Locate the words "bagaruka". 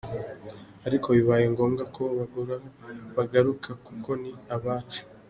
2.17-2.69, 3.17-3.69